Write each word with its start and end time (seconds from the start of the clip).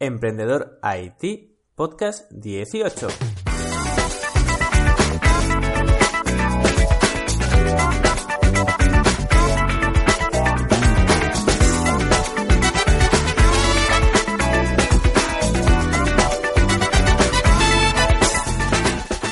Emprendedor 0.00 0.78
IT, 0.84 1.58
podcast 1.74 2.30
18. 2.30 3.08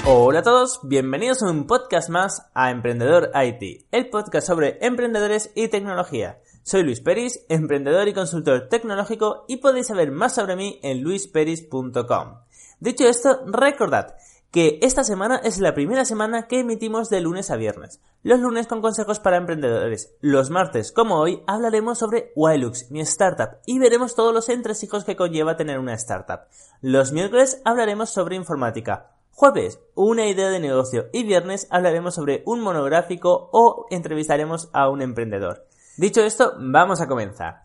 Hola 0.09 0.41
a 0.41 0.43
todos, 0.43 0.81
bienvenidos 0.83 1.45
a 1.45 1.51
un 1.51 1.69
podcast 1.69 2.09
más 2.11 2.51
a 2.55 2.73
Emprendedor 2.73 3.31
IT, 3.35 3.87
el 3.93 4.09
podcast 4.11 4.49
sobre 4.49 4.79
emprendedores 4.85 5.53
y 5.55 5.69
tecnología. 5.69 6.41
Soy 6.67 6.83
Luis 6.83 7.01
Peris, 7.01 7.47
emprendedor 7.49 8.09
y 8.09 8.13
consultor 8.13 8.67
tecnológico 8.69 9.45
y 9.47 9.59
podéis 9.59 9.87
saber 9.87 10.11
más 10.11 10.35
sobre 10.35 10.57
mí 10.57 10.81
en 10.83 11.01
luisperis.com. 11.01 12.41
Dicho 12.81 13.05
esto, 13.05 13.39
recordad 13.47 14.17
que 14.51 14.81
esta 14.83 15.05
semana 15.05 15.37
es 15.45 15.61
la 15.61 15.75
primera 15.75 16.05
semana 16.05 16.49
que 16.49 16.59
emitimos 16.59 17.09
de 17.09 17.21
lunes 17.21 17.53
a 17.53 17.57
viernes. 17.57 18.01
Los 18.25 18.41
lunes 18.41 18.67
con 18.67 18.83
consejos 18.83 19.21
para 19.21 19.37
emprendedores. 19.37 20.17
Los 20.21 20.51
martes, 20.51 20.91
como 20.91 21.21
hoy, 21.21 21.41
hablaremos 21.47 21.99
sobre 21.99 22.33
Wilux, 22.35 22.91
mi 22.91 22.99
startup, 23.03 23.61
y 23.65 23.79
veremos 23.79 24.17
todos 24.17 24.35
los 24.35 24.49
entresijos 24.49 25.05
que 25.05 25.15
conlleva 25.15 25.57
tener 25.57 25.79
una 25.79 25.95
startup. 25.95 26.49
Los 26.81 27.13
miércoles 27.13 27.63
hablaremos 27.65 28.11
sobre 28.11 28.35
informática. 28.35 29.13
Jueves, 29.31 29.79
una 29.95 30.27
idea 30.27 30.49
de 30.49 30.59
negocio 30.59 31.11
y 31.13 31.23
viernes 31.23 31.69
hablaremos 31.71 32.17
sobre 32.17 32.43
un 32.45 32.59
monográfico 32.59 33.51
o 33.53 33.87
entrevistaremos 33.91 34.69
a 34.73 34.89
un 34.89 35.01
emprendedor. 35.01 35.69
Dicho 35.97 36.21
esto, 36.21 36.55
vamos 36.59 37.01
a 37.01 37.07
comenzar. 37.07 37.65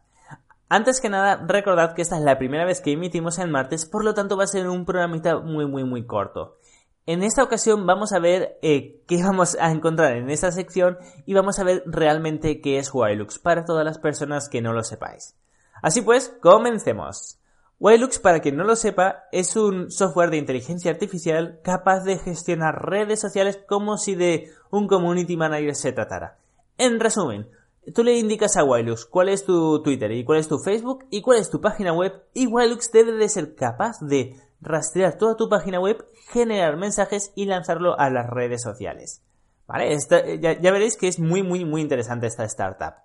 Antes 0.69 1.01
que 1.01 1.09
nada, 1.09 1.43
recordad 1.45 1.93
que 1.93 2.01
esta 2.01 2.15
es 2.15 2.23
la 2.23 2.38
primera 2.38 2.63
vez 2.63 2.79
que 2.79 2.93
emitimos 2.93 3.39
el 3.39 3.49
martes, 3.49 3.85
por 3.85 4.05
lo 4.05 4.13
tanto 4.13 4.38
va 4.38 4.45
a 4.45 4.47
ser 4.47 4.69
un 4.69 4.85
programita 4.85 5.39
muy 5.39 5.65
muy 5.65 5.83
muy 5.83 6.05
corto. 6.05 6.57
En 7.05 7.23
esta 7.23 7.43
ocasión 7.43 7.85
vamos 7.85 8.13
a 8.13 8.19
ver 8.19 8.57
eh, 8.61 9.01
qué 9.05 9.21
vamos 9.21 9.57
a 9.59 9.69
encontrar 9.71 10.15
en 10.15 10.29
esta 10.29 10.49
sección 10.53 10.97
y 11.25 11.33
vamos 11.33 11.59
a 11.59 11.65
ver 11.65 11.83
realmente 11.85 12.61
qué 12.61 12.77
es 12.77 12.93
Wilux 12.93 13.38
para 13.38 13.65
todas 13.65 13.83
las 13.83 13.97
personas 13.97 14.47
que 14.47 14.61
no 14.61 14.71
lo 14.71 14.83
sepáis. 14.83 15.35
Así 15.81 16.01
pues, 16.01 16.33
comencemos. 16.41 17.38
Wilux, 17.79 18.19
para 18.19 18.39
quien 18.39 18.55
no 18.55 18.63
lo 18.63 18.77
sepa, 18.77 19.23
es 19.33 19.57
un 19.57 19.91
software 19.91 20.29
de 20.29 20.38
inteligencia 20.38 20.91
artificial 20.91 21.59
capaz 21.63 22.05
de 22.05 22.17
gestionar 22.17 22.85
redes 22.85 23.19
sociales 23.19 23.59
como 23.67 23.97
si 23.97 24.16
de 24.16 24.51
un 24.69 24.88
community 24.88 25.35
manager 25.35 25.75
se 25.75 25.91
tratara. 25.91 26.38
En 26.77 26.99
resumen, 26.99 27.49
Tú 27.95 28.03
le 28.03 28.17
indicas 28.17 28.57
a 28.57 28.63
Wilux 28.63 29.05
cuál 29.05 29.29
es 29.29 29.43
tu 29.43 29.81
Twitter 29.81 30.11
y 30.11 30.23
cuál 30.23 30.39
es 30.39 30.47
tu 30.47 30.59
Facebook 30.59 31.05
y 31.09 31.21
cuál 31.21 31.39
es 31.39 31.49
tu 31.49 31.61
página 31.61 31.93
web 31.93 32.13
y 32.33 32.45
Wilux 32.45 32.91
debe 32.91 33.13
de 33.13 33.27
ser 33.27 33.55
capaz 33.55 33.99
de 34.01 34.35
rastrear 34.61 35.17
toda 35.17 35.35
tu 35.35 35.49
página 35.49 35.79
web, 35.79 36.05
generar 36.29 36.77
mensajes 36.77 37.31
y 37.35 37.45
lanzarlo 37.45 37.99
a 37.99 38.09
las 38.11 38.29
redes 38.29 38.61
sociales. 38.61 39.23
¿Vale? 39.67 39.97
ya, 40.41 40.59
ya 40.59 40.72
veréis 40.72 40.97
que 40.97 41.07
es 41.07 41.19
muy 41.19 41.44
muy 41.44 41.66
muy 41.66 41.81
interesante 41.81 42.28
esta 42.28 42.44
startup. 42.44 42.95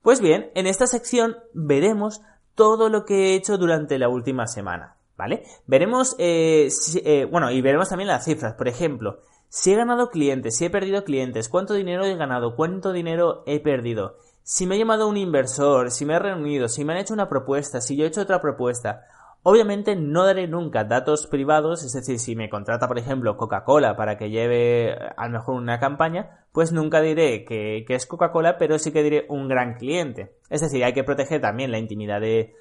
Pues 0.00 0.20
bien, 0.20 0.50
en 0.54 0.66
esta 0.66 0.86
sección 0.86 1.36
veremos 1.52 2.22
todo 2.54 2.88
lo 2.88 3.04
que 3.04 3.14
he 3.14 3.34
hecho 3.34 3.58
durante 3.58 3.98
la 3.98 4.08
última 4.08 4.46
semana. 4.46 4.96
¿Vale? 5.16 5.44
Veremos, 5.66 6.16
eh, 6.18 6.68
eh, 7.04 7.26
bueno, 7.30 7.50
y 7.52 7.62
veremos 7.62 7.88
también 7.88 8.08
las 8.08 8.24
cifras. 8.24 8.54
Por 8.54 8.66
ejemplo, 8.66 9.20
si 9.48 9.72
he 9.72 9.76
ganado 9.76 10.10
clientes, 10.10 10.56
si 10.56 10.64
he 10.64 10.70
perdido 10.70 11.04
clientes, 11.04 11.48
cuánto 11.48 11.74
dinero 11.74 12.04
he 12.04 12.16
ganado, 12.16 12.56
cuánto 12.56 12.92
dinero 12.92 13.42
he 13.46 13.60
perdido, 13.60 14.16
si 14.46 14.66
me 14.66 14.74
ha 14.74 14.78
llamado 14.78 15.08
un 15.08 15.16
inversor, 15.16 15.90
si 15.90 16.04
me 16.04 16.14
he 16.14 16.18
reunido, 16.18 16.68
si 16.68 16.84
me 16.84 16.92
han 16.92 16.98
hecho 16.98 17.14
una 17.14 17.30
propuesta, 17.30 17.80
si 17.80 17.96
yo 17.96 18.04
he 18.04 18.08
hecho 18.08 18.20
otra 18.20 18.42
propuesta. 18.42 19.06
Obviamente 19.42 19.96
no 19.96 20.24
daré 20.24 20.48
nunca 20.48 20.84
datos 20.84 21.26
privados, 21.26 21.82
es 21.82 21.92
decir, 21.92 22.18
si 22.18 22.36
me 22.36 22.50
contrata, 22.50 22.86
por 22.86 22.98
ejemplo, 22.98 23.38
Coca-Cola 23.38 23.96
para 23.96 24.18
que 24.18 24.28
lleve 24.28 24.94
a 25.16 25.26
lo 25.28 25.38
mejor 25.38 25.54
una 25.54 25.80
campaña, 25.80 26.44
pues 26.52 26.72
nunca 26.72 27.00
diré 27.00 27.46
que, 27.46 27.86
es 27.88 28.06
Coca-Cola, 28.06 28.58
pero 28.58 28.78
sí 28.78 28.92
que 28.92 29.02
diré 29.02 29.24
un 29.30 29.48
gran 29.48 29.74
cliente. 29.74 30.36
Es 30.50 30.60
decir, 30.60 30.84
hay 30.84 30.92
que 30.92 31.04
proteger 31.04 31.40
también 31.40 31.70
la 31.70 31.78
intimidad 31.78 32.20
de 32.20 32.54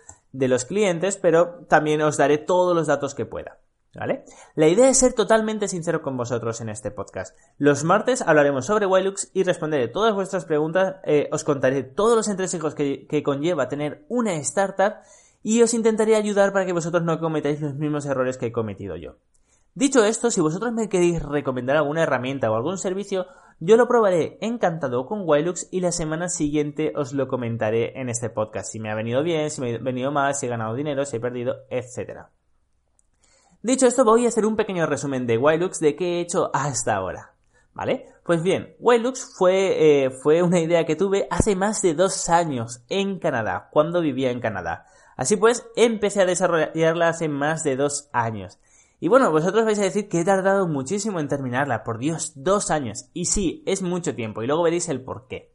los 0.47 0.63
clientes, 0.63 1.17
pero 1.17 1.65
también 1.67 2.01
os 2.01 2.15
daré 2.15 2.37
todos 2.37 2.73
los 2.73 2.87
datos 2.87 3.13
que 3.13 3.25
pueda. 3.25 3.59
¿Vale? 3.95 4.25
La 4.55 4.67
idea 4.67 4.89
es 4.89 4.97
ser 4.97 5.13
totalmente 5.13 5.67
sincero 5.67 6.01
con 6.01 6.17
vosotros 6.17 6.61
en 6.61 6.69
este 6.69 6.89
podcast. 6.89 7.37
Los 7.59 7.83
martes 7.83 8.23
hablaremos 8.23 8.65
sobre 8.65 8.87
Wilux 8.87 9.29
y 9.33 9.43
responderé 9.43 9.87
todas 9.87 10.15
vuestras 10.15 10.45
preguntas, 10.45 10.95
eh, 11.03 11.29
os 11.31 11.43
contaré 11.43 11.83
todos 11.83 12.15
los 12.15 12.27
entresijos 12.27 12.73
que, 12.73 13.23
conlleva 13.23 13.69
tener 13.69 14.03
una 14.09 14.33
startup 14.35 14.95
y 15.43 15.61
os 15.61 15.75
intentaré 15.75 16.15
ayudar 16.15 16.53
para 16.53 16.65
que 16.65 16.73
vosotros 16.73 17.03
no 17.03 17.19
cometáis 17.19 17.61
los 17.61 17.75
mismos 17.75 18.07
errores 18.07 18.37
que 18.37 18.47
he 18.47 18.51
cometido 18.51 18.95
yo. 18.95 19.17
Dicho 19.75 20.03
esto, 20.03 20.31
si 20.31 20.41
vosotros 20.41 20.73
me 20.73 20.89
queréis 20.89 21.21
recomendar 21.21 21.77
alguna 21.77 22.03
herramienta 22.03 22.49
o 22.49 22.55
algún 22.55 22.79
servicio, 22.79 23.27
yo 23.59 23.77
lo 23.77 23.87
probaré 23.87 24.39
encantado 24.41 25.05
con 25.05 25.21
Wilux 25.23 25.67
y 25.71 25.81
la 25.81 25.91
semana 25.91 26.29
siguiente 26.29 26.93
os 26.95 27.13
lo 27.13 27.27
comentaré 27.27 27.99
en 27.99 28.09
este 28.09 28.31
podcast. 28.31 28.71
Si 28.71 28.79
me 28.79 28.91
ha 28.91 28.95
venido 28.95 29.21
bien, 29.21 29.51
si 29.51 29.61
me 29.61 29.75
ha 29.75 29.77
venido 29.77 30.11
mal, 30.11 30.33
si 30.33 30.47
he 30.47 30.49
ganado 30.49 30.73
dinero, 30.73 31.05
si 31.05 31.17
he 31.17 31.19
perdido, 31.19 31.57
etcétera. 31.69 32.31
Dicho 33.63 33.87
esto, 33.87 34.03
voy 34.03 34.25
a 34.25 34.27
hacer 34.27 34.45
un 34.45 34.57
pequeño 34.57 34.85
resumen 34.85 35.25
de 35.25 35.37
Wilux 35.37 35.79
de 35.79 35.95
qué 35.95 36.17
he 36.17 36.19
hecho 36.19 36.51
hasta 36.53 36.97
ahora. 36.97 37.31
¿Vale? 37.73 38.07
Pues 38.25 38.43
bien, 38.43 38.75
Wilux 38.77 39.35
fue, 39.37 40.03
eh, 40.03 40.09
fue 40.09 40.43
una 40.43 40.59
idea 40.59 40.85
que 40.85 40.97
tuve 40.97 41.27
hace 41.31 41.55
más 41.55 41.81
de 41.81 41.93
dos 41.93 42.27
años 42.27 42.83
en 42.89 43.19
Canadá, 43.19 43.69
cuando 43.71 44.01
vivía 44.01 44.31
en 44.31 44.41
Canadá. 44.41 44.85
Así 45.15 45.37
pues, 45.37 45.65
empecé 45.77 46.21
a 46.21 46.25
desarrollarla 46.25 47.07
hace 47.07 47.29
más 47.29 47.63
de 47.63 47.77
dos 47.77 48.09
años. 48.11 48.59
Y 48.99 49.07
bueno, 49.07 49.31
vosotros 49.31 49.63
vais 49.63 49.79
a 49.79 49.83
decir 49.83 50.09
que 50.09 50.19
he 50.19 50.25
tardado 50.25 50.67
muchísimo 50.67 51.21
en 51.21 51.29
terminarla, 51.29 51.85
por 51.85 51.99
Dios, 51.99 52.33
dos 52.35 52.69
años. 52.69 53.05
Y 53.13 53.25
sí, 53.27 53.63
es 53.65 53.81
mucho 53.81 54.13
tiempo, 54.13 54.43
y 54.43 54.47
luego 54.47 54.63
veréis 54.63 54.89
el 54.89 55.01
por 55.01 55.27
qué. 55.29 55.53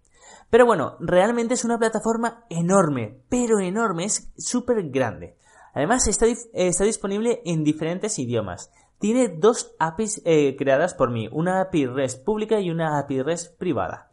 Pero 0.49 0.65
bueno, 0.65 0.97
realmente 0.99 1.53
es 1.53 1.65
una 1.67 1.79
plataforma 1.79 2.47
enorme, 2.49 3.21
pero 3.29 3.61
enorme, 3.61 4.07
es 4.07 4.33
súper 4.39 4.89
grande. 4.89 5.37
Además, 5.79 6.09
está, 6.09 6.27
está 6.55 6.83
disponible 6.83 7.41
en 7.45 7.63
diferentes 7.63 8.19
idiomas. 8.19 8.73
Tiene 8.99 9.29
dos 9.29 9.77
APIs 9.79 10.21
eh, 10.25 10.57
creadas 10.59 10.93
por 10.93 11.13
mí, 11.13 11.29
una 11.31 11.61
API 11.61 11.87
REST 11.87 12.25
pública 12.25 12.59
y 12.59 12.69
una 12.73 12.99
API 12.99 13.23
REST 13.23 13.57
privada. 13.59 14.11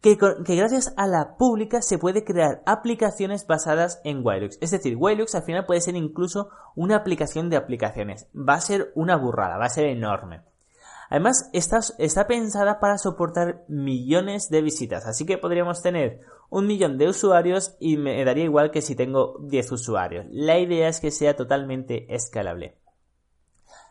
Que, 0.00 0.16
gracias 0.16 0.94
a 0.96 1.06
la 1.06 1.36
pública 1.36 1.82
se 1.82 1.98
puede 1.98 2.24
crear 2.24 2.62
aplicaciones 2.64 3.46
basadas 3.46 4.00
en 4.02 4.24
Wilux. 4.24 4.56
Es 4.62 4.70
decir, 4.70 4.96
Wilux 4.96 5.34
al 5.34 5.42
final 5.42 5.66
puede 5.66 5.82
ser 5.82 5.94
incluso 5.94 6.48
una 6.74 6.96
aplicación 6.96 7.50
de 7.50 7.58
aplicaciones. 7.58 8.26
Va 8.34 8.54
a 8.54 8.62
ser 8.62 8.90
una 8.94 9.16
burrada, 9.16 9.58
va 9.58 9.66
a 9.66 9.68
ser 9.68 9.84
enorme. 9.84 10.40
Además, 11.14 11.48
está, 11.52 12.26
pensada 12.26 12.80
para 12.80 12.98
soportar 12.98 13.62
millones 13.68 14.48
de 14.50 14.62
visitas, 14.62 15.06
así 15.06 15.24
que 15.24 15.38
podríamos 15.38 15.80
tener 15.80 16.22
un 16.50 16.66
millón 16.66 16.98
de 16.98 17.06
usuarios 17.06 17.76
y 17.78 17.98
me 17.98 18.24
daría 18.24 18.42
igual 18.42 18.72
que 18.72 18.82
si 18.82 18.96
tengo 18.96 19.38
10 19.42 19.70
usuarios. 19.70 20.26
La 20.30 20.58
idea 20.58 20.88
es 20.88 20.98
que 20.98 21.12
sea 21.12 21.36
totalmente 21.36 22.12
escalable. 22.12 22.80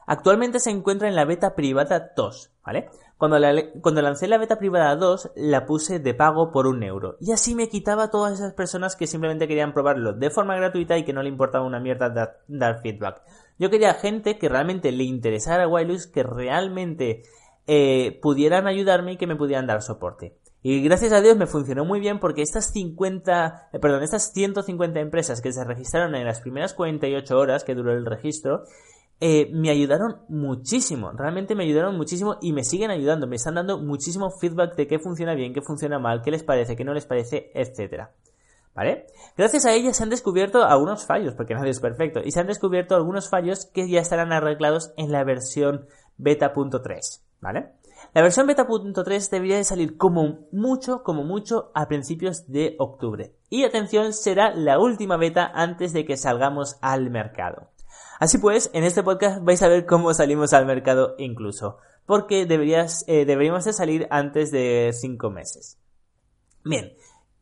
Actualmente 0.05 0.59
se 0.59 0.71
encuentra 0.71 1.07
en 1.07 1.15
la 1.15 1.23
beta 1.23 1.55
privada 1.55 2.11
2, 2.13 2.51
¿vale? 2.65 2.89
Cuando, 3.17 3.37
cuando, 3.81 4.01
lancé 4.01 4.27
la 4.27 4.37
beta 4.37 4.59
privada 4.59 4.93
2, 4.97 5.31
la 5.37 5.65
puse 5.65 5.99
de 5.99 6.13
pago 6.13 6.51
por 6.51 6.67
un 6.67 6.83
euro. 6.83 7.15
Y 7.21 7.31
así 7.31 7.55
me 7.55 7.69
quitaba 7.69 8.03
a 8.03 8.11
todas 8.11 8.33
esas 8.33 8.51
personas 8.51 8.97
que 8.97 9.07
simplemente 9.07 9.47
querían 9.47 9.73
probarlo 9.73 10.11
de 10.11 10.29
forma 10.29 10.57
gratuita 10.57 10.97
y 10.97 11.05
que 11.05 11.13
no 11.13 11.23
le 11.23 11.29
importaba 11.29 11.65
una 11.65 11.79
mierda 11.79 12.35
dar 12.49 12.81
feedback. 12.81 13.21
Yo 13.59 13.69
quería 13.69 13.93
gente 13.93 14.37
que 14.37 14.49
realmente 14.49 14.91
le 14.91 15.03
interesara 15.03 15.67
Wilux, 15.67 16.07
que 16.07 16.23
realmente 16.23 17.23
eh, 17.67 18.19
pudieran 18.21 18.67
ayudarme 18.67 19.13
y 19.13 19.17
que 19.17 19.27
me 19.27 19.35
pudieran 19.35 19.67
dar 19.67 19.81
soporte. 19.81 20.37
Y 20.61 20.81
gracias 20.81 21.11
a 21.11 21.21
Dios 21.21 21.35
me 21.35 21.45
funcionó 21.45 21.83
muy 21.83 21.99
bien 21.99 22.19
porque 22.19 22.41
estas 22.41 22.71
50, 22.71 23.69
eh, 23.73 23.79
perdón, 23.79 24.01
estas 24.01 24.31
150 24.31 24.99
empresas 25.01 25.41
que 25.41 25.51
se 25.51 25.63
registraron 25.63 26.15
en 26.15 26.25
las 26.25 26.39
primeras 26.39 26.73
48 26.73 27.37
horas 27.37 27.65
que 27.65 27.75
duró 27.75 27.91
el 27.91 28.05
registro, 28.05 28.63
eh, 29.19 29.49
me 29.53 29.69
ayudaron 29.69 30.21
muchísimo, 30.27 31.11
realmente 31.11 31.55
me 31.55 31.63
ayudaron 31.63 31.95
muchísimo 31.95 32.37
y 32.41 32.51
me 32.53 32.63
siguen 32.63 32.91
ayudando, 32.91 33.27
me 33.27 33.35
están 33.35 33.55
dando 33.55 33.77
muchísimo 33.77 34.31
feedback 34.31 34.75
de 34.75 34.87
qué 34.87 34.99
funciona 34.99 35.35
bien, 35.35 35.53
qué 35.53 35.61
funciona 35.61 35.99
mal, 35.99 36.21
qué 36.21 36.31
les 36.31 36.43
parece, 36.43 36.75
qué 36.75 36.83
no 36.83 36.93
les 36.93 37.05
parece, 37.05 37.51
etcétera. 37.53 38.11
¿Vale? 38.75 39.05
Gracias 39.37 39.65
a 39.65 39.73
ella 39.73 39.93
se 39.93 40.03
han 40.03 40.09
descubierto 40.09 40.63
algunos 40.63 41.05
fallos, 41.05 41.35
porque 41.35 41.53
nadie 41.53 41.69
es 41.69 41.79
perfecto, 41.79 42.21
y 42.23 42.31
se 42.31 42.39
han 42.39 42.47
descubierto 42.47 42.95
algunos 42.95 43.29
fallos 43.29 43.65
que 43.65 43.87
ya 43.87 43.99
estarán 43.99 44.31
arreglados 44.31 44.93
en 44.97 45.11
la 45.11 45.23
versión 45.23 45.85
beta.3, 46.17 47.21
¿vale? 47.39 47.71
La 48.13 48.21
versión 48.21 48.47
beta.3 48.47 49.29
debería 49.29 49.57
de 49.57 49.63
salir 49.63 49.97
como 49.97 50.47
mucho, 50.51 51.03
como 51.03 51.23
mucho 51.23 51.71
a 51.73 51.87
principios 51.87 52.51
de 52.51 52.75
octubre. 52.79 53.33
Y 53.49 53.63
atención, 53.63 54.13
será 54.13 54.53
la 54.53 54.79
última 54.79 55.17
beta 55.17 55.51
antes 55.53 55.93
de 55.93 56.05
que 56.05 56.17
salgamos 56.17 56.77
al 56.81 57.09
mercado. 57.09 57.69
Así 58.19 58.37
pues, 58.37 58.69
en 58.73 58.83
este 58.83 59.03
podcast 59.03 59.43
vais 59.43 59.61
a 59.63 59.67
ver 59.67 59.85
cómo 59.85 60.13
salimos 60.13 60.53
al 60.53 60.65
mercado 60.65 61.15
incluso, 61.17 61.77
porque 62.05 62.45
deberías, 62.45 63.03
eh, 63.07 63.25
deberíamos 63.25 63.65
de 63.65 63.73
salir 63.73 64.07
antes 64.11 64.51
de 64.51 64.91
5 64.93 65.29
meses. 65.29 65.79
Bien, 66.63 66.93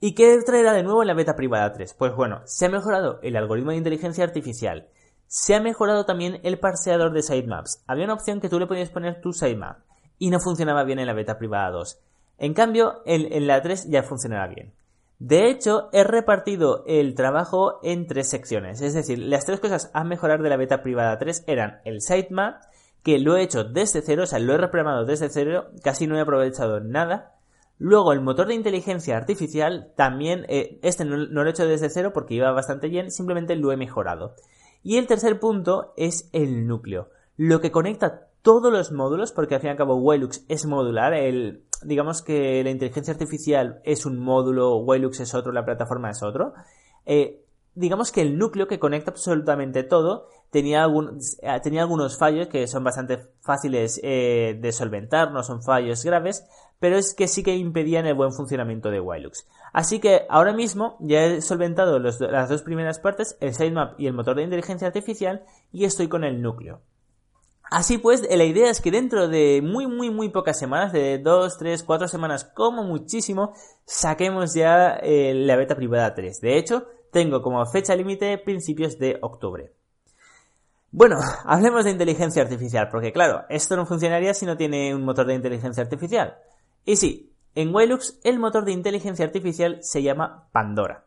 ¿y 0.01 0.13
qué 0.13 0.37
traerá 0.45 0.73
de 0.73 0.83
nuevo 0.83 1.01
en 1.01 1.07
la 1.07 1.13
beta 1.13 1.37
privada 1.37 1.71
3? 1.71 1.93
Pues 1.93 2.13
bueno, 2.13 2.41
se 2.43 2.65
ha 2.65 2.69
mejorado 2.69 3.19
el 3.23 3.37
algoritmo 3.37 3.71
de 3.71 3.77
inteligencia 3.77 4.25
artificial, 4.25 4.89
se 5.27 5.55
ha 5.55 5.61
mejorado 5.61 6.03
también 6.03 6.41
el 6.43 6.59
parseador 6.59 7.13
de 7.13 7.21
sitemaps. 7.21 7.85
Había 7.87 8.03
una 8.03 8.15
opción 8.15 8.41
que 8.41 8.49
tú 8.49 8.59
le 8.59 8.67
podías 8.67 8.89
poner 8.89 9.21
tu 9.21 9.31
sitemap 9.31 9.79
y 10.19 10.29
no 10.29 10.41
funcionaba 10.41 10.83
bien 10.83 10.99
en 10.99 11.07
la 11.07 11.13
beta 11.13 11.37
privada 11.37 11.71
2. 11.71 12.01
En 12.37 12.53
cambio, 12.53 13.01
en, 13.05 13.47
la 13.47 13.61
3 13.61 13.89
ya 13.89 14.03
funcionaba 14.03 14.47
bien. 14.47 14.73
De 15.19 15.49
hecho, 15.49 15.89
he 15.93 16.03
repartido 16.03 16.83
el 16.85 17.15
trabajo 17.15 17.79
en 17.81 18.07
tres 18.07 18.29
secciones. 18.29 18.81
Es 18.81 18.93
decir, 18.93 19.19
las 19.19 19.45
tres 19.45 19.59
cosas 19.59 19.89
a 19.93 20.03
mejorar 20.03 20.41
de 20.41 20.49
la 20.49 20.57
beta 20.57 20.83
privada 20.83 21.17
3 21.17 21.45
eran 21.47 21.79
el 21.85 22.01
sitemap, 22.01 22.63
que 23.01 23.17
lo 23.17 23.37
he 23.37 23.43
hecho 23.43 23.63
desde 23.63 24.01
cero, 24.01 24.23
o 24.23 24.25
sea, 24.25 24.39
lo 24.39 24.53
he 24.53 24.57
reprogramado 24.57 25.05
desde 25.05 25.29
cero, 25.29 25.69
casi 25.83 26.07
no 26.07 26.17
he 26.17 26.21
aprovechado 26.21 26.81
nada. 26.81 27.35
Luego, 27.83 28.13
el 28.13 28.21
motor 28.21 28.45
de 28.45 28.53
inteligencia 28.53 29.17
artificial, 29.17 29.91
también, 29.95 30.45
eh, 30.49 30.77
este 30.83 31.03
no, 31.03 31.17
lo 31.17 31.43
he 31.43 31.49
hecho 31.49 31.65
desde 31.65 31.89
cero 31.89 32.11
porque 32.13 32.35
iba 32.35 32.51
bastante 32.51 32.87
bien, 32.87 33.09
simplemente 33.09 33.55
lo 33.55 33.71
he 33.71 33.75
mejorado. 33.75 34.35
Y 34.83 34.97
el 34.97 35.07
tercer 35.07 35.39
punto 35.39 35.91
es 35.97 36.29
el 36.31 36.67
núcleo, 36.67 37.09
lo 37.37 37.59
que 37.59 37.71
conecta 37.71 38.27
todos 38.43 38.71
los 38.71 38.91
módulos, 38.91 39.31
porque 39.31 39.55
al 39.55 39.61
fin 39.61 39.69
y 39.69 39.71
al 39.71 39.77
cabo 39.77 39.95
Wilux 39.95 40.45
es 40.47 40.67
modular, 40.67 41.15
el, 41.15 41.63
digamos 41.81 42.21
que 42.21 42.63
la 42.63 42.69
inteligencia 42.69 43.13
artificial 43.13 43.81
es 43.83 44.05
un 44.05 44.19
módulo, 44.19 44.77
Wilux 44.77 45.19
es 45.19 45.33
otro, 45.33 45.51
la 45.51 45.65
plataforma 45.65 46.11
es 46.11 46.21
otro. 46.21 46.53
Eh, 47.07 47.43
digamos 47.73 48.11
que 48.11 48.21
el 48.21 48.37
núcleo 48.37 48.67
que 48.67 48.77
conecta 48.77 49.09
absolutamente 49.09 49.81
todo 49.81 50.27
tenía, 50.51 50.83
algún, 50.83 51.17
eh, 51.41 51.59
tenía 51.63 51.81
algunos 51.81 52.19
fallos 52.19 52.47
que 52.47 52.67
son 52.67 52.83
bastante 52.83 53.17
fáciles 53.39 53.99
de 53.99 54.71
solventar, 54.71 55.31
no 55.31 55.41
son 55.41 55.63
fallos 55.63 56.03
graves, 56.03 56.45
pero 56.81 56.97
es 56.97 57.13
que 57.13 57.27
sí 57.27 57.43
que 57.43 57.55
impedían 57.55 58.07
el 58.07 58.15
buen 58.15 58.33
funcionamiento 58.33 58.89
de 58.89 58.99
Wilux. 58.99 59.47
Así 59.71 59.99
que 59.99 60.25
ahora 60.29 60.51
mismo 60.51 60.97
ya 60.99 61.23
he 61.23 61.41
solventado 61.41 61.99
las 61.99 62.49
dos 62.49 62.63
primeras 62.63 62.97
partes, 62.97 63.37
el 63.39 63.53
sitemap 63.53 63.99
y 63.99 64.07
el 64.07 64.13
motor 64.13 64.35
de 64.35 64.43
inteligencia 64.43 64.87
artificial, 64.87 65.45
y 65.71 65.85
estoy 65.85 66.07
con 66.07 66.23
el 66.23 66.41
núcleo. 66.41 66.81
Así 67.69 67.99
pues, 67.99 68.27
la 68.27 68.43
idea 68.43 68.71
es 68.71 68.81
que 68.81 68.89
dentro 68.89 69.27
de 69.27 69.61
muy, 69.63 69.85
muy, 69.85 70.09
muy 70.09 70.29
pocas 70.29 70.57
semanas, 70.57 70.91
de 70.91 71.19
2, 71.19 71.57
3, 71.59 71.83
4 71.83 72.07
semanas 72.07 72.45
como 72.45 72.83
muchísimo, 72.83 73.53
saquemos 73.85 74.55
ya 74.55 74.95
eh, 75.03 75.35
la 75.35 75.55
beta 75.57 75.75
privada 75.75 76.15
3. 76.15 76.41
De 76.41 76.57
hecho, 76.57 76.87
tengo 77.11 77.43
como 77.43 77.63
fecha 77.67 77.95
límite 77.95 78.39
principios 78.39 78.97
de 78.97 79.19
octubre. 79.21 79.71
Bueno, 80.89 81.19
hablemos 81.45 81.85
de 81.85 81.91
inteligencia 81.91 82.41
artificial, 82.41 82.89
porque 82.89 83.13
claro, 83.13 83.45
esto 83.49 83.75
no 83.75 83.85
funcionaría 83.85 84.33
si 84.33 84.47
no 84.47 84.57
tiene 84.57 84.95
un 84.95 85.05
motor 85.05 85.27
de 85.27 85.35
inteligencia 85.35 85.83
artificial. 85.83 86.37
Y 86.85 86.95
sí, 86.95 87.33
en 87.55 87.73
Waylux 87.73 88.19
el 88.23 88.39
motor 88.39 88.65
de 88.65 88.71
inteligencia 88.71 89.25
artificial 89.25 89.79
se 89.81 90.03
llama 90.03 90.47
Pandora. 90.51 91.05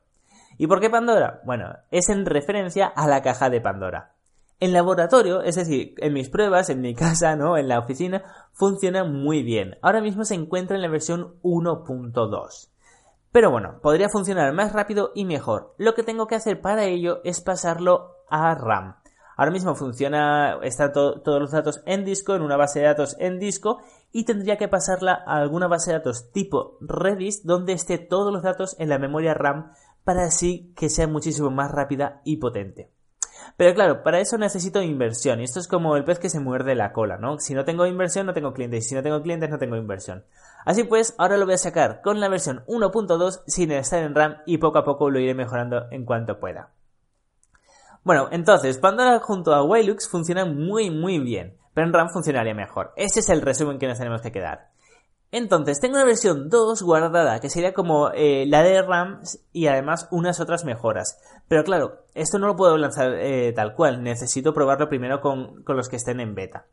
¿Y 0.56 0.66
por 0.66 0.80
qué 0.80 0.90
Pandora? 0.90 1.40
Bueno, 1.44 1.74
es 1.90 2.08
en 2.08 2.26
referencia 2.26 2.86
a 2.86 3.08
la 3.08 3.22
caja 3.22 3.50
de 3.50 3.60
Pandora. 3.60 4.12
En 4.60 4.72
laboratorio, 4.72 5.42
es 5.42 5.56
decir, 5.56 5.94
en 5.98 6.12
mis 6.12 6.30
pruebas, 6.30 6.70
en 6.70 6.80
mi 6.80 6.94
casa, 6.94 7.36
¿no? 7.36 7.56
En 7.56 7.68
la 7.68 7.78
oficina, 7.78 8.22
funciona 8.52 9.04
muy 9.04 9.42
bien. 9.42 9.76
Ahora 9.82 10.00
mismo 10.00 10.24
se 10.24 10.34
encuentra 10.34 10.76
en 10.76 10.82
la 10.82 10.88
versión 10.88 11.40
1.2. 11.42 12.68
Pero 13.32 13.50
bueno, 13.50 13.80
podría 13.82 14.08
funcionar 14.08 14.52
más 14.52 14.72
rápido 14.72 15.10
y 15.14 15.24
mejor. 15.24 15.74
Lo 15.76 15.94
que 15.94 16.04
tengo 16.04 16.28
que 16.28 16.36
hacer 16.36 16.60
para 16.60 16.84
ello 16.84 17.20
es 17.24 17.40
pasarlo 17.40 18.12
a 18.30 18.54
RAM. 18.54 18.96
Ahora 19.36 19.50
mismo 19.50 19.74
funciona, 19.74 20.58
está 20.62 20.92
todos 20.92 21.40
los 21.40 21.50
datos 21.50 21.82
en 21.86 22.04
disco, 22.04 22.34
en 22.34 22.42
una 22.42 22.56
base 22.56 22.80
de 22.80 22.86
datos 22.86 23.16
en 23.18 23.38
disco, 23.38 23.80
y 24.12 24.24
tendría 24.24 24.58
que 24.58 24.68
pasarla 24.68 25.22
a 25.26 25.38
alguna 25.38 25.66
base 25.66 25.90
de 25.90 25.98
datos 25.98 26.30
tipo 26.32 26.78
Redis, 26.80 27.44
donde 27.44 27.72
esté 27.72 27.98
todos 27.98 28.32
los 28.32 28.42
datos 28.42 28.76
en 28.78 28.88
la 28.88 28.98
memoria 28.98 29.34
RAM 29.34 29.72
para 30.04 30.24
así 30.24 30.72
que 30.76 30.88
sea 30.88 31.08
muchísimo 31.08 31.50
más 31.50 31.72
rápida 31.72 32.20
y 32.24 32.36
potente. 32.36 32.90
Pero 33.56 33.74
claro, 33.74 34.02
para 34.02 34.20
eso 34.20 34.38
necesito 34.38 34.82
inversión. 34.82 35.40
Y 35.40 35.44
esto 35.44 35.60
es 35.60 35.68
como 35.68 35.96
el 35.96 36.04
pez 36.04 36.18
que 36.18 36.30
se 36.30 36.40
muerde 36.40 36.74
la 36.74 36.92
cola, 36.92 37.18
¿no? 37.18 37.38
Si 37.38 37.54
no 37.54 37.64
tengo 37.64 37.86
inversión, 37.86 38.26
no 38.26 38.34
tengo 38.34 38.52
clientes. 38.52 38.84
Y 38.84 38.88
si 38.88 38.94
no 38.94 39.02
tengo 39.02 39.22
clientes, 39.22 39.50
no 39.50 39.58
tengo 39.58 39.76
inversión. 39.76 40.24
Así 40.64 40.84
pues, 40.84 41.14
ahora 41.18 41.36
lo 41.36 41.44
voy 41.44 41.54
a 41.54 41.58
sacar 41.58 42.00
con 42.02 42.20
la 42.20 42.28
versión 42.28 42.64
1.2 42.66 43.42
sin 43.46 43.70
estar 43.72 44.02
en 44.02 44.14
RAM 44.14 44.38
y 44.46 44.58
poco 44.58 44.78
a 44.78 44.84
poco 44.84 45.10
lo 45.10 45.20
iré 45.20 45.34
mejorando 45.34 45.86
en 45.90 46.04
cuanto 46.04 46.40
pueda. 46.40 46.70
Bueno, 48.04 48.28
entonces, 48.30 48.76
Pandora 48.76 49.18
junto 49.20 49.54
a 49.54 49.64
Waylux 49.64 50.10
funcionan 50.10 50.58
muy 50.58 50.90
muy 50.90 51.18
bien, 51.20 51.56
pero 51.72 51.86
en 51.86 51.94
RAM 51.94 52.10
funcionaría 52.10 52.54
mejor. 52.54 52.92
Ese 52.96 53.20
es 53.20 53.30
el 53.30 53.40
resumen 53.40 53.78
que 53.78 53.88
nos 53.88 53.96
tenemos 53.96 54.20
que 54.20 54.30
quedar. 54.30 54.68
Entonces, 55.30 55.80
tengo 55.80 55.94
una 55.94 56.04
versión 56.04 56.50
2 56.50 56.82
guardada 56.82 57.40
que 57.40 57.48
sería 57.48 57.72
como 57.72 58.10
eh, 58.10 58.44
la 58.46 58.62
de 58.62 58.82
RAM 58.82 59.22
y 59.54 59.68
además 59.68 60.06
unas 60.10 60.38
otras 60.38 60.66
mejoras. 60.66 61.18
Pero 61.48 61.64
claro, 61.64 62.04
esto 62.14 62.38
no 62.38 62.46
lo 62.46 62.56
puedo 62.56 62.76
lanzar 62.76 63.14
eh, 63.14 63.54
tal 63.54 63.74
cual, 63.74 64.02
necesito 64.02 64.52
probarlo 64.52 64.90
primero 64.90 65.22
con, 65.22 65.64
los 65.66 65.88
que 65.88 65.96
estén 65.96 66.20
en 66.20 66.34
beta. 66.34 66.66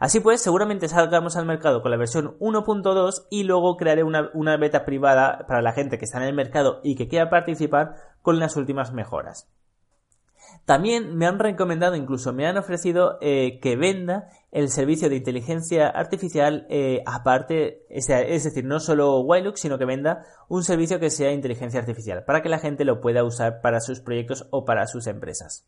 Así 0.00 0.20
pues, 0.20 0.40
seguramente 0.40 0.88
salgamos 0.88 1.36
al 1.36 1.44
mercado 1.44 1.82
con 1.82 1.90
la 1.90 1.98
versión 1.98 2.38
1.2 2.38 3.26
y 3.28 3.44
luego 3.44 3.76
crearé 3.76 4.04
una, 4.04 4.30
una 4.32 4.56
beta 4.56 4.86
privada 4.86 5.44
para 5.46 5.60
la 5.60 5.72
gente 5.72 5.98
que 5.98 6.06
está 6.06 6.16
en 6.16 6.28
el 6.28 6.34
mercado 6.34 6.80
y 6.82 6.96
que 6.96 7.08
quiera 7.08 7.28
participar 7.28 7.94
con 8.22 8.38
las 8.38 8.56
últimas 8.56 8.94
mejoras. 8.94 9.48
También 10.68 11.16
me 11.16 11.26
han 11.26 11.38
recomendado, 11.38 11.96
incluso 11.96 12.34
me 12.34 12.46
han 12.46 12.58
ofrecido 12.58 13.16
eh, 13.22 13.58
que 13.62 13.74
venda 13.74 14.28
el 14.52 14.68
servicio 14.68 15.08
de 15.08 15.16
inteligencia 15.16 15.88
artificial 15.88 16.66
eh, 16.68 17.02
aparte, 17.06 17.86
es, 17.88 18.06
decir, 18.06 18.66
no 18.66 18.78
solo 18.78 19.18
Wilux, 19.20 19.60
sino 19.60 19.78
que 19.78 19.86
venda 19.86 20.26
un 20.46 20.62
servicio 20.64 21.00
que 21.00 21.08
sea 21.08 21.32
inteligencia 21.32 21.80
artificial, 21.80 22.22
para 22.26 22.42
que 22.42 22.50
la 22.50 22.58
gente 22.58 22.84
lo 22.84 23.00
pueda 23.00 23.24
usar 23.24 23.62
para 23.62 23.80
sus 23.80 24.00
proyectos 24.00 24.46
o 24.50 24.66
para 24.66 24.86
sus 24.86 25.06
empresas. 25.06 25.66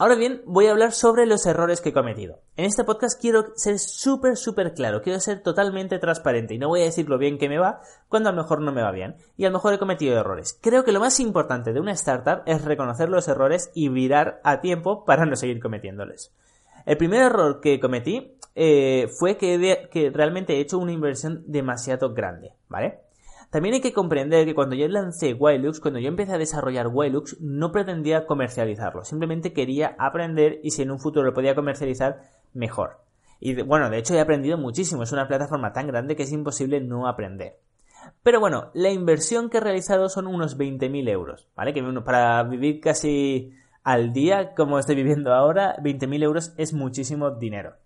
Ahora 0.00 0.14
bien, 0.14 0.42
voy 0.46 0.68
a 0.68 0.70
hablar 0.70 0.92
sobre 0.92 1.26
los 1.26 1.44
errores 1.44 1.80
que 1.80 1.88
he 1.88 1.92
cometido. 1.92 2.38
En 2.56 2.66
este 2.66 2.84
podcast 2.84 3.20
quiero 3.20 3.46
ser 3.56 3.80
súper, 3.80 4.36
súper 4.36 4.72
claro, 4.72 5.02
quiero 5.02 5.18
ser 5.18 5.42
totalmente 5.42 5.98
transparente 5.98 6.54
y 6.54 6.58
no 6.58 6.68
voy 6.68 6.82
a 6.82 6.84
decir 6.84 7.08
lo 7.08 7.18
bien 7.18 7.36
que 7.36 7.48
me 7.48 7.58
va 7.58 7.80
cuando 8.08 8.28
a 8.28 8.32
lo 8.32 8.40
mejor 8.40 8.60
no 8.60 8.70
me 8.70 8.80
va 8.80 8.92
bien 8.92 9.16
y 9.36 9.44
a 9.44 9.48
lo 9.48 9.54
mejor 9.54 9.74
he 9.74 9.78
cometido 9.80 10.16
errores. 10.16 10.56
Creo 10.62 10.84
que 10.84 10.92
lo 10.92 11.00
más 11.00 11.18
importante 11.18 11.72
de 11.72 11.80
una 11.80 11.90
startup 11.90 12.42
es 12.46 12.64
reconocer 12.64 13.08
los 13.08 13.26
errores 13.26 13.72
y 13.74 13.88
virar 13.88 14.40
a 14.44 14.60
tiempo 14.60 15.04
para 15.04 15.26
no 15.26 15.34
seguir 15.34 15.58
cometiéndoles. 15.58 16.32
El 16.86 16.96
primer 16.96 17.22
error 17.22 17.60
que 17.60 17.80
cometí 17.80 18.36
eh, 18.54 19.08
fue 19.18 19.36
que, 19.36 19.88
que 19.90 20.10
realmente 20.10 20.54
he 20.54 20.60
hecho 20.60 20.78
una 20.78 20.92
inversión 20.92 21.42
demasiado 21.48 22.14
grande, 22.14 22.52
¿vale? 22.68 23.00
También 23.50 23.74
hay 23.74 23.80
que 23.80 23.94
comprender 23.94 24.44
que 24.44 24.54
cuando 24.54 24.76
yo 24.76 24.86
lancé 24.88 25.32
Wilux, 25.32 25.80
cuando 25.80 26.00
yo 26.00 26.08
empecé 26.08 26.32
a 26.32 26.38
desarrollar 26.38 26.88
Wilux, 26.88 27.40
no 27.40 27.72
pretendía 27.72 28.26
comercializarlo, 28.26 29.04
simplemente 29.04 29.54
quería 29.54 29.96
aprender 29.98 30.60
y 30.62 30.70
si 30.72 30.82
en 30.82 30.90
un 30.90 31.00
futuro 31.00 31.24
lo 31.24 31.32
podía 31.32 31.54
comercializar, 31.54 32.20
mejor. 32.52 32.98
Y 33.40 33.62
bueno, 33.62 33.88
de 33.88 33.98
hecho 33.98 34.14
he 34.14 34.20
aprendido 34.20 34.58
muchísimo, 34.58 35.02
es 35.02 35.12
una 35.12 35.28
plataforma 35.28 35.72
tan 35.72 35.86
grande 35.86 36.14
que 36.14 36.24
es 36.24 36.32
imposible 36.32 36.80
no 36.80 37.08
aprender. 37.08 37.56
Pero 38.22 38.40
bueno, 38.40 38.70
la 38.74 38.90
inversión 38.90 39.48
que 39.48 39.58
he 39.58 39.60
realizado 39.60 40.08
son 40.08 40.26
unos 40.26 40.58
20.000 40.58 41.08
euros, 41.08 41.48
¿vale? 41.56 41.72
Que 41.72 41.82
para 42.04 42.42
vivir 42.42 42.80
casi 42.80 43.54
al 43.82 44.12
día 44.12 44.54
como 44.54 44.78
estoy 44.78 44.96
viviendo 44.96 45.32
ahora, 45.32 45.76
20.000 45.78 46.22
euros 46.22 46.54
es 46.58 46.74
muchísimo 46.74 47.30
dinero. 47.30 47.76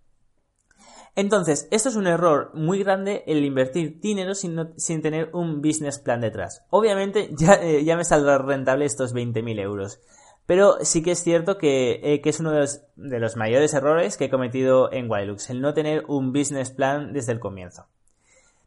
Entonces, 1.15 1.69
esto 1.71 1.91
es 1.91 1.97
un 1.97 2.07
error 2.07 2.51
muy 2.55 2.83
grande 2.83 3.23
el 3.27 3.45
invertir 3.45 4.01
dinero 4.01 4.35
sin, 4.35 5.03
tener 5.03 5.31
un 5.35 5.61
business 5.61 5.99
plan 5.99 6.21
detrás. 6.21 6.65
Obviamente 6.71 7.31
ya, 7.39 7.55
eh, 7.55 7.85
ya 7.85 7.97
me 7.97 8.05
saldrá 8.05 8.39
rentable 8.39 8.87
estos 8.87 9.15
20.000 9.15 9.61
euros. 9.61 10.01
Pero 10.47 10.79
sí 10.83 11.03
que 11.03 11.13
es 11.13 11.23
cierto 11.23 11.57
que, 11.57 12.01
eh, 12.03 12.21
que 12.21 12.31
es 12.31 12.41
uno 12.41 12.51
de 12.51 12.61
los, 12.61 12.83
de 12.97 13.21
los, 13.21 13.37
mayores 13.37 13.75
errores 13.75 14.17
que 14.17 14.25
he 14.25 14.31
cometido 14.31 14.93
en 14.93 15.09
Wilux, 15.09 15.51
el 15.51 15.61
no 15.61 15.73
tener 15.73 16.05
un 16.09 16.33
business 16.33 16.71
plan 16.71 17.13
desde 17.13 17.33
el 17.33 17.41
comienzo. 17.41 17.87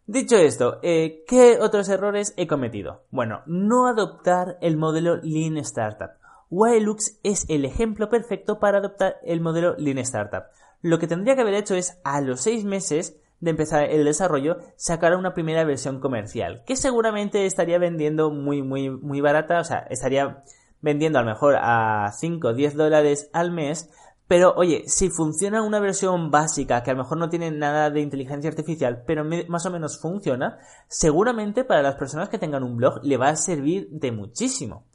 Dicho 0.08 0.38
esto, 0.38 0.80
eh, 0.84 1.24
¿qué 1.28 1.58
otros 1.60 1.90
errores 1.90 2.34
he 2.38 2.48
cometido? 2.48 3.04
Bueno, 3.10 3.42
no 3.48 3.88
adoptar 3.88 4.58
el 4.62 4.78
modelo 4.78 5.18
Lean 5.18 5.58
Startup. 5.58 6.12
Wilux 6.50 7.20
es 7.24 7.46
el 7.50 7.66
ejemplo 7.66 8.10
perfecto 8.10 8.60
para 8.60 8.78
adoptar 8.78 9.18
el 9.24 9.42
modelo 9.42 9.76
Lean 9.78 9.98
Startup 10.00 10.46
lo 10.86 11.00
que 11.00 11.08
tendría 11.08 11.34
que 11.34 11.42
haber 11.42 11.56
hecho 11.56 11.74
es 11.74 12.00
a 12.04 12.22
los 12.22 12.42
seis 12.42 12.64
meses 12.64 13.18
de 13.40 13.50
empezar 13.50 13.90
el 13.90 14.06
desarrollo, 14.06 14.58
sacara 14.76 15.18
una 15.18 15.34
primera 15.34 15.64
versión 15.64 16.00
comercial, 16.00 16.62
que 16.68 16.76
seguramente 16.76 17.48
estaría 17.48 17.80
vendiendo 17.80 18.30
muy, 18.30 18.62
muy, 18.62 18.92
muy 18.92 19.20
barata, 19.20 19.60
o 19.60 19.64
sea, 19.64 19.80
estaría 19.90 20.44
vendiendo 20.82 21.18
a 21.18 21.24
lo 21.24 21.30
mejor 21.30 21.56
a 21.60 22.12
5 22.12 22.50
o 22.50 22.54
10 22.54 22.76
dólares 22.76 23.32
al 23.34 23.52
mes, 23.52 23.90
pero 24.28 24.54
oye, 24.56 24.84
si 24.86 25.10
funciona 25.10 25.64
una 25.64 25.80
versión 25.80 26.30
básica 26.30 26.84
que 26.84 26.92
a 26.92 26.94
lo 26.94 27.02
mejor 27.02 27.18
no 27.18 27.30
tiene 27.30 27.50
nada 27.50 27.90
de 27.90 28.02
inteligencia 28.02 28.52
artificial, 28.52 29.04
pero 29.08 29.26
más 29.48 29.66
o 29.66 29.72
menos 29.72 30.00
funciona, 30.00 30.60
seguramente 30.88 31.64
para 31.64 31.82
las 31.82 31.96
personas 31.96 32.30
que 32.30 32.38
tengan 32.38 32.64
un 32.64 32.78
blog 32.78 33.04
le 33.04 33.18
va 33.18 33.30
a 33.30 33.36
servir 33.36 33.90
de 33.90 34.12
muchísimo. 34.12 34.86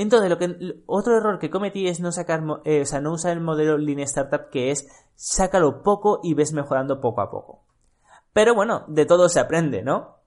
Entonces, 0.00 0.30
lo 0.30 0.38
que, 0.38 0.76
otro 0.86 1.16
error 1.16 1.40
que 1.40 1.50
cometí 1.50 1.88
es 1.88 1.98
no 1.98 2.12
sacar, 2.12 2.44
eh, 2.64 2.84
no 3.02 3.12
usar 3.12 3.32
el 3.32 3.40
modelo 3.40 3.76
Lean 3.76 3.98
Startup 3.98 4.48
que 4.48 4.70
es 4.70 4.86
sácalo 5.16 5.82
poco 5.82 6.20
y 6.22 6.34
ves 6.34 6.52
mejorando 6.52 7.00
poco 7.00 7.20
a 7.20 7.32
poco. 7.32 7.64
Pero 8.32 8.54
bueno, 8.54 8.84
de 8.86 9.06
todo 9.06 9.28
se 9.28 9.40
aprende, 9.40 9.82
¿no? 9.82 10.18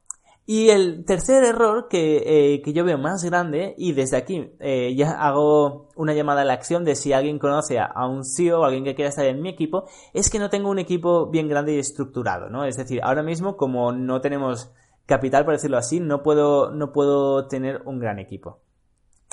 Y 0.46 0.72
el 0.72 1.06
tercer 1.06 1.46
error 1.46 1.88
que, 1.90 2.56
eh, 2.56 2.74
yo 2.74 2.84
veo 2.84 2.98
más 2.98 3.24
grande, 3.24 3.74
y 3.78 3.94
desde 3.94 4.18
aquí 4.18 4.52
eh, 4.60 4.94
ya 4.94 5.12
hago 5.12 5.88
una 5.96 6.14
llamada 6.14 6.42
a 6.42 6.46
la 6.46 6.52
acción 6.52 6.84
de 6.84 6.96
si 6.96 7.14
alguien 7.14 7.40
conoce 7.40 7.80
a, 7.80 8.06
un 8.10 8.26
CEO 8.26 8.60
o 8.60 8.66
alguien 8.66 8.84
que 8.84 8.94
quiera 8.94 9.08
estar 9.08 9.26
en 9.26 9.42
mi 9.42 9.48
equipo, 9.48 9.86
es 10.14 10.30
que 10.30 10.40
no 10.40 10.50
tengo 10.50 10.70
un 10.70 10.80
equipo 10.80 11.28
bien 11.28 11.48
grande 11.48 11.76
y 11.76 11.80
estructurado, 11.80 12.50
¿no? 12.50 12.66
Es 12.66 12.76
decir, 12.76 13.00
ahora 13.04 13.24
mismo 13.24 13.56
como 13.56 13.94
no 13.94 14.20
tenemos 14.20 14.74
capital, 15.06 15.46
por 15.46 15.54
decirlo 15.54 15.78
así, 15.78 16.02
no 16.02 16.24
puedo, 16.24 16.72
no 16.72 16.92
puedo 16.92 17.48
tener 17.48 17.84
un 17.86 18.00
gran 18.00 18.20
equipo. 18.20 18.60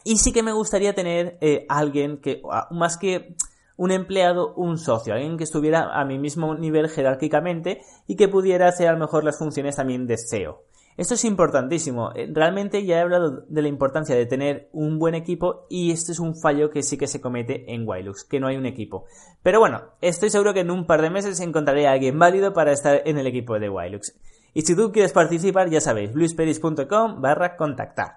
Y 0.05 0.19
sí 0.19 0.33
que 0.33 0.43
me 0.43 0.53
gustaría 0.53 0.95
tener 0.95 1.39
eh, 1.41 1.67
alguien 1.69 2.19
que, 2.19 2.43
más 2.71 2.97
que 2.97 3.35
un 3.77 3.93
empleado, 3.93 4.55
un 4.55 4.79
socio, 4.79 5.15
alguien 5.15 5.39
que 5.39 5.45
estuviera 5.45 5.99
a 5.99 6.05
mi 6.05 6.19
mismo 6.19 6.55
nivel 6.55 6.89
jerárquicamente 6.89 7.81
y 8.07 8.17
que 8.17 8.29
pudiera 8.29 8.69
hacer 8.69 8.89
a 8.89 8.93
lo 8.93 8.99
mejor 8.99 9.25
las 9.25 9.39
funciones 9.39 9.77
también 9.77 10.07
de 10.07 10.17
CEO. 10.19 10.65
Esto 10.99 11.15
es 11.15 11.25
importantísimo. 11.25 12.11
Eh, 12.17 12.29
realmente 12.33 12.85
ya 12.85 12.97
he 12.97 13.01
hablado 13.01 13.45
de 13.49 13.63
la 13.63 13.69
importancia 13.69 14.17
de 14.17 14.27
tener 14.27 14.69
un 14.73 14.99
buen 14.99 15.15
equipo 15.15 15.65
y 15.71 15.93
este 15.93 16.11
es 16.11 16.19
un 16.19 16.35
fallo 16.35 16.71
que 16.71 16.83
sí 16.83 16.99
que 16.99 17.07
se 17.07 17.21
comete 17.21 17.73
en 17.73 17.89
Wilux, 17.89 18.25
que 18.25 18.41
no 18.41 18.49
hay 18.49 18.57
un 18.57 18.67
equipo. 18.67 19.05
Pero 19.45 19.61
bueno, 19.61 19.83
estoy 20.01 20.31
seguro 20.31 20.53
que 20.53 20.61
en 20.61 20.73
un 20.73 20.85
par 20.85 21.01
de 21.01 21.11
meses 21.11 21.39
encontraré 21.39 21.87
a 21.87 21.93
alguien 21.93 22.19
válido 22.19 22.53
para 22.53 22.73
estar 22.73 23.03
en 23.05 23.17
el 23.17 23.29
equipo 23.29 23.61
de 23.61 23.71
Wilux. 23.71 24.19
Y 24.55 24.63
si 24.63 24.75
tú 24.75 24.91
quieres 24.91 25.13
participar, 25.13 25.71
ya 25.71 25.81
sabéis, 25.81 26.13
luisperis.com 26.13 27.21
barra 27.21 27.57
contactar. 27.57 28.17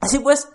Así 0.00 0.18
pues, 0.18 0.50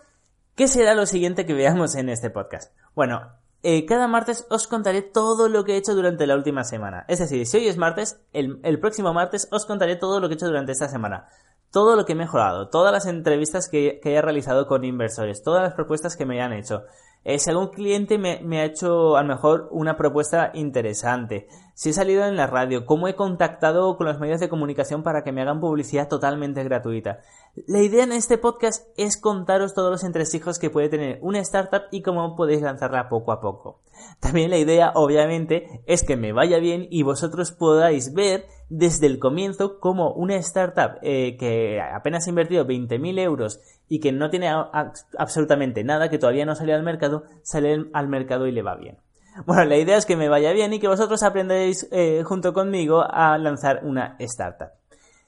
¿qué 0.61 0.67
será 0.67 0.93
lo 0.93 1.07
siguiente 1.07 1.47
que 1.47 1.55
veamos 1.55 1.95
en 1.95 2.07
este 2.07 2.29
podcast? 2.29 2.71
Bueno, 2.93 3.31
eh, 3.63 3.83
cada 3.87 4.07
martes 4.07 4.45
os 4.51 4.67
contaré 4.67 5.01
todo 5.01 5.49
lo 5.49 5.63
que 5.63 5.73
he 5.73 5.77
hecho 5.77 5.95
durante 5.95 6.27
la 6.27 6.35
última 6.35 6.63
semana. 6.63 7.03
Es 7.07 7.17
decir, 7.17 7.47
si 7.47 7.57
hoy 7.57 7.67
es 7.67 7.77
martes, 7.77 8.21
el, 8.31 8.79
próximo 8.79 9.11
martes 9.11 9.47
os 9.51 9.65
contaré 9.65 9.95
todo 9.95 10.19
lo 10.19 10.27
que 10.27 10.35
he 10.35 10.37
hecho 10.37 10.45
durante 10.45 10.71
esta 10.71 10.87
semana. 10.87 11.25
Todo 11.71 11.95
lo 11.95 12.05
que 12.05 12.11
he 12.11 12.15
mejorado, 12.15 12.69
todas 12.69 12.93
las 12.93 13.07
entrevistas 13.07 13.69
que, 13.69 13.99
que 14.03 14.13
he 14.13 14.21
realizado 14.21 14.67
con 14.67 14.83
inversores, 14.83 15.41
todas 15.41 15.63
las 15.63 15.73
propuestas 15.73 16.15
que 16.15 16.27
me 16.27 16.43
han 16.43 16.53
hecho, 16.53 16.83
eh, 17.23 17.37
si 17.37 17.49
algún 17.51 17.67
cliente 17.67 18.17
me, 18.17 18.59
ha 18.59 18.65
hecho 18.65 19.15
a 19.15 19.21
lo 19.21 19.27
mejor 19.27 19.67
una 19.71 19.95
propuesta 19.95 20.51
interesante, 20.53 21.47
si 21.75 21.89
he 21.89 21.93
salido 21.93 22.25
en 22.25 22.35
la 22.35 22.47
radio, 22.47 22.85
cómo 22.85 23.07
he 23.07 23.15
contactado 23.15 23.95
con 23.95 24.07
los 24.07 24.19
medios 24.19 24.39
de 24.39 24.49
comunicación 24.49 25.03
para 25.03 25.23
que 25.23 25.31
me 25.31 25.41
hagan 25.41 25.59
publicidad 25.59 26.07
totalmente 26.07 26.63
gratuita. 26.63 27.19
La 27.67 27.81
idea 27.81 28.03
en 28.03 28.11
este 28.11 28.37
podcast 28.37 28.87
es 28.97 29.19
contaros 29.19 29.73
todos 29.73 29.91
los 29.91 30.03
entresijos 30.03 30.57
que 30.57 30.69
puede 30.69 30.89
tener 30.89 31.19
una 31.21 31.39
startup 31.39 31.83
y 31.91 32.01
cómo 32.01 32.35
podéis 32.35 32.61
lanzarla 32.61 33.09
poco 33.09 33.31
a 33.31 33.41
poco. 33.41 33.81
También 34.19 34.49
la 34.49 34.57
idea, 34.57 34.91
obviamente, 34.95 35.83
es 35.85 36.03
que 36.03 36.17
me 36.17 36.33
vaya 36.33 36.59
bien 36.59 36.87
y 36.89 37.03
vosotros 37.03 37.51
podáis 37.51 38.13
ver 38.13 38.45
desde 38.69 39.05
el 39.05 39.19
comienzo 39.19 39.79
cómo 39.79 40.13
una 40.13 40.37
startup 40.37 40.97
eh, 41.01 41.35
que 41.37 41.81
apenas 41.81 42.25
ha 42.25 42.29
invertido 42.29 42.65
20.000 42.65 43.19
euros 43.19 43.59
y 43.91 43.99
que 43.99 44.13
no 44.13 44.29
tiene 44.29 44.49
absolutamente 45.17 45.83
nada, 45.83 46.09
que 46.09 46.17
todavía 46.17 46.45
no 46.45 46.55
salió 46.55 46.75
al 46.75 46.81
mercado, 46.81 47.25
sale 47.43 47.87
al 47.91 48.07
mercado 48.07 48.47
y 48.47 48.53
le 48.53 48.61
va 48.61 48.77
bien. 48.77 48.97
Bueno, 49.45 49.65
la 49.65 49.75
idea 49.75 49.97
es 49.97 50.05
que 50.05 50.15
me 50.15 50.29
vaya 50.29 50.53
bien 50.53 50.71
y 50.71 50.79
que 50.79 50.87
vosotros 50.87 51.23
aprendáis 51.23 51.89
eh, 51.91 52.23
junto 52.23 52.53
conmigo 52.53 53.03
a 53.05 53.37
lanzar 53.37 53.81
una 53.83 54.15
startup. 54.19 54.69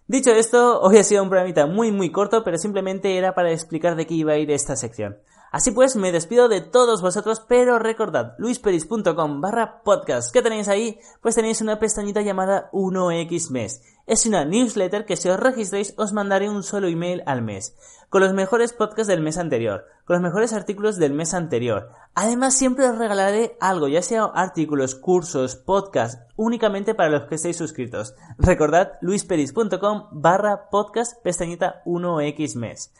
Dicho 0.07 0.31
esto, 0.31 0.79
hoy 0.79 0.97
ha 0.97 1.03
sido 1.03 1.23
un 1.23 1.29
programita 1.29 1.65
muy 1.65 1.91
muy 1.91 2.09
corto, 2.09 2.41
pero 2.45 2.57
simplemente 2.57 3.17
era 3.17 3.35
para 3.35 3.51
explicar 3.51 3.97
de 3.97 4.07
qué 4.07 4.13
iba 4.13 4.31
a 4.31 4.37
ir 4.37 4.49
esta 4.49 4.77
sección. 4.77 5.17
Así 5.53 5.69
pues, 5.69 5.95
me 5.95 6.11
despido 6.11 6.49
de 6.49 6.61
todos 6.61 7.03
vosotros, 7.03 7.39
pero 7.47 7.77
recordad, 7.77 8.33
luisperis.com 8.39 9.39
barra 9.39 9.83
podcast. 9.83 10.33
¿Qué 10.33 10.41
tenéis 10.41 10.67
ahí? 10.67 10.99
Pues 11.21 11.35
tenéis 11.35 11.61
una 11.61 11.77
pestañita 11.77 12.23
llamada 12.23 12.71
1X 12.71 13.51
mes. 13.51 13.83
Es 14.07 14.25
una 14.25 14.45
newsletter 14.45 15.05
que 15.05 15.15
si 15.15 15.29
os 15.29 15.39
registréis 15.39 15.93
os 15.97 16.11
mandaré 16.11 16.49
un 16.49 16.63
solo 16.63 16.87
email 16.87 17.21
al 17.27 17.43
mes, 17.43 17.77
con 18.09 18.21
los 18.21 18.33
mejores 18.33 18.73
podcasts 18.73 19.07
del 19.07 19.21
mes 19.21 19.37
anterior, 19.37 19.85
con 20.05 20.15
los 20.15 20.23
mejores 20.23 20.53
artículos 20.53 20.97
del 20.97 21.13
mes 21.13 21.35
anterior. 21.35 21.91
Además 22.15 22.55
siempre 22.55 22.89
os 22.89 22.97
regalaré 22.97 23.55
algo, 23.61 23.87
ya 23.87 24.01
sea 24.01 24.23
artículos, 24.23 24.95
cursos, 24.95 25.55
podcasts, 25.55 26.19
únicamente 26.35 26.95
para 26.95 27.11
los 27.11 27.29
que 27.29 27.35
estéis 27.35 27.57
suscritos. 27.57 28.15
Recordad 28.39 28.93
luisperis.com 29.01 30.07
barra 30.13 30.71
podcast 30.71 31.21
pestañita 31.21 31.83
1X 31.85 32.55
mes. 32.55 32.91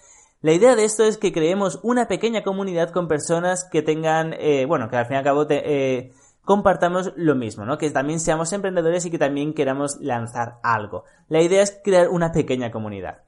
La 0.43 0.51
idea 0.51 0.75
de 0.75 0.83
esto 0.83 1.05
es 1.05 1.17
que 1.17 1.31
creemos 1.31 1.79
una 1.83 2.09
pequeña 2.09 2.43
comunidad 2.43 2.89
con 2.89 3.07
personas 3.07 3.63
que 3.63 3.81
tengan, 3.81 4.33
eh, 4.33 4.65
bueno, 4.65 4.89
que 4.89 4.97
al 4.97 5.05
fin 5.05 5.15
y 5.15 5.17
al 5.19 5.23
cabo 5.23 5.47
eh, 5.49 6.11
compartamos 6.43 7.13
lo 7.15 7.33
mismo, 7.33 7.63
¿no? 7.63 7.77
Que 7.77 7.89
también 7.91 8.19
seamos 8.19 8.51
emprendedores 8.51 9.05
y 9.05 9.09
que 9.09 9.17
también 9.17 9.53
queramos 9.53 10.01
lanzar 10.01 10.59
algo. 10.61 11.05
La 11.29 11.41
idea 11.41 11.61
es 11.61 11.79
crear 11.81 12.09
una 12.09 12.33
pequeña 12.33 12.71
comunidad. 12.71 13.19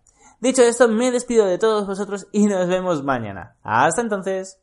Dicho 0.41 0.61
esto, 0.61 0.89
me 0.89 1.09
despido 1.09 1.45
de 1.45 1.57
todos 1.57 1.87
vosotros 1.87 2.27
y 2.33 2.47
nos 2.47 2.67
vemos 2.67 3.01
mañana. 3.01 3.55
Hasta 3.63 4.01
entonces. 4.01 4.59